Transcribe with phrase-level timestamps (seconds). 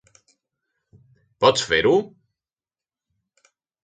[1.45, 1.91] Pots fer-ho?